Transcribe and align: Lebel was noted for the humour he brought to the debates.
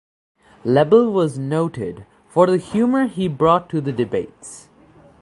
Lebel 0.65 1.11
was 1.13 1.37
noted 1.37 2.07
for 2.27 2.47
the 2.47 2.57
humour 2.57 3.05
he 3.05 3.27
brought 3.27 3.69
to 3.69 3.79
the 3.79 3.91
debates. 3.91 4.67